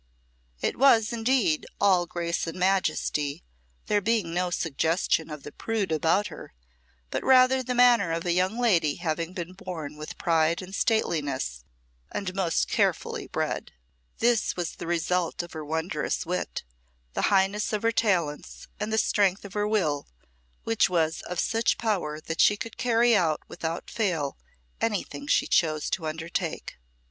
[0.61, 3.43] It was, indeed, all grace and majesty,
[3.85, 6.55] there being no suggestion of the prude about her,
[7.11, 11.63] but rather the manner of a young lady having been born with pride and stateliness,
[12.11, 13.73] and most carefully bred.
[14.17, 16.63] This was the result of her wondrous wit,
[17.13, 20.07] the highness of her talents, and the strength of her will,
[20.63, 24.35] which was of such power that she could carry out without fail
[24.81, 26.79] anything she chose to undertake.